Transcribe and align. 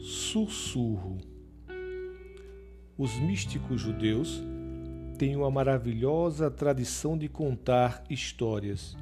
Sussurro. 0.00 1.18
Os 2.98 3.18
místicos 3.20 3.80
judeus 3.80 4.42
têm 5.16 5.34
uma 5.34 5.50
maravilhosa 5.50 6.50
tradição 6.50 7.16
de 7.16 7.28
contar 7.28 8.04
histórias. 8.10 8.96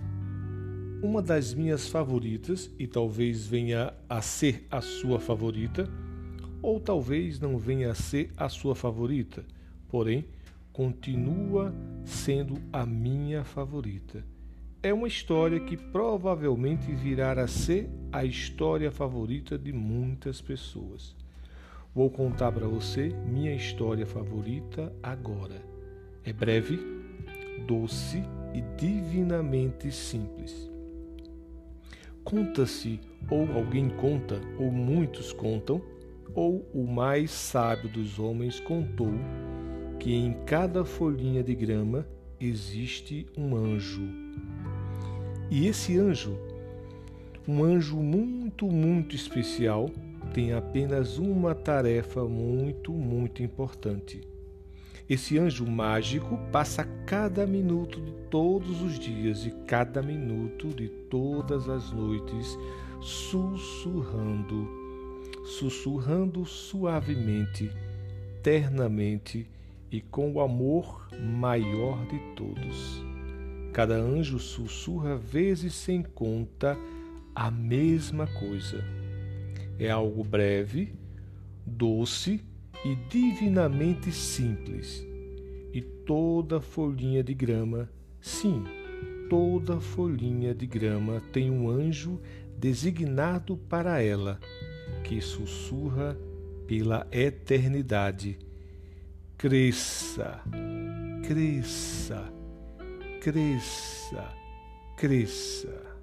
Uma 1.03 1.21
das 1.21 1.53
minhas 1.55 1.89
favoritas, 1.89 2.71
e 2.79 2.87
talvez 2.87 3.47
venha 3.47 3.93
a 4.09 4.23
ser 4.23 4.67
a 4.71 4.81
sua 4.81 5.19
favorita, 5.19 5.89
ou 6.63 6.79
talvez 6.79 7.41
não 7.41 7.59
venha 7.59 7.91
a 7.91 7.95
ser 7.95 8.31
a 8.37 8.49
sua 8.49 8.77
favorita, 8.77 9.45
porém 9.89 10.25
continua 10.73 11.75
sendo 12.05 12.55
a 12.73 12.87
minha 12.87 13.43
favorita. 13.45 14.25
É 14.81 14.95
uma 14.95 15.09
história 15.09 15.59
que 15.59 15.77
provavelmente 15.77 16.93
virá 16.93 17.33
a 17.33 17.49
ser 17.49 17.91
a 18.13 18.25
história 18.25 18.93
favorita 18.93 19.59
de 19.59 19.73
muitas 19.73 20.41
pessoas. 20.41 21.17
Vou 21.93 22.09
contar 22.09 22.53
para 22.53 22.69
você 22.69 23.09
minha 23.27 23.53
história 23.53 24.07
favorita 24.07 24.95
agora. 25.03 25.61
É 26.25 26.33
breve, 26.33 26.79
doce 27.67 28.23
e 28.55 28.61
divinamente 28.77 29.91
simples. 29.91 30.71
Conta-se, 32.23 33.01
ou 33.29 33.51
alguém 33.53 33.89
conta, 33.89 34.41
ou 34.61 34.71
muitos 34.71 35.33
contam, 35.33 35.83
ou 36.37 36.65
o 36.73 36.87
mais 36.87 37.33
sábio 37.33 37.89
dos 37.89 38.21
homens 38.21 38.61
contou 38.61 39.13
que 39.99 40.15
em 40.15 40.35
cada 40.45 40.85
folhinha 40.85 41.43
de 41.43 41.57
grama 41.57 42.07
existe 42.41 43.27
um 43.37 43.57
anjo. 43.57 44.07
E 45.51 45.67
esse 45.67 45.99
anjo, 45.99 46.39
um 47.47 47.65
anjo 47.65 47.97
muito, 47.97 48.67
muito 48.67 49.17
especial, 49.17 49.91
tem 50.35 50.53
apenas 50.53 51.17
uma 51.17 51.55
tarefa 51.55 52.25
muito, 52.25 52.93
muito 52.93 53.43
importante. 53.43 54.21
Esse 55.09 55.39
anjo 55.39 55.67
mágico 55.67 56.39
passa 56.53 56.85
cada 57.07 57.47
minuto 57.47 57.99
de 57.99 58.13
todos 58.31 58.83
os 58.83 58.99
dias 58.99 59.47
e 59.47 59.51
cada 59.67 60.03
minuto 60.03 60.69
de 60.69 60.89
todas 60.89 61.67
as 61.67 61.91
noites 61.93 62.59
sussurrando, 63.01 64.69
sussurrando 65.47 66.45
suavemente, 66.45 67.71
ternamente 68.43 69.49
e 69.91 70.03
com 70.03 70.31
o 70.33 70.43
amor 70.43 71.09
maior 71.19 72.05
de 72.07 72.19
todos. 72.35 73.08
Cada 73.79 73.95
anjo 73.95 74.41
sussurra 74.41 75.17
vezes 75.17 75.73
sem 75.73 76.03
conta 76.03 76.77
a 77.33 77.49
mesma 77.49 78.27
coisa. 78.27 78.83
É 79.79 79.89
algo 79.89 80.25
breve, 80.25 80.97
doce 81.65 82.45
e 82.85 82.97
divinamente 83.09 84.11
simples. 84.11 85.07
E 85.73 85.81
toda 85.81 86.61
folhinha 86.61 87.23
de 87.23 87.33
grama, 87.33 87.89
sim, 88.21 88.65
toda 89.31 89.81
folhinha 89.81 90.53
de 90.53 90.67
grama 90.67 91.23
tem 91.33 91.49
um 91.49 91.71
anjo 91.71 92.21
designado 92.59 93.57
para 93.57 94.03
ela, 94.03 94.41
que 95.05 95.21
sussurra 95.21 96.19
pela 96.67 97.07
eternidade 97.13 98.41
cresça, 99.37 100.43
cresça, 101.25 102.38
cresça, 103.21 104.33
cresça. 104.97 105.98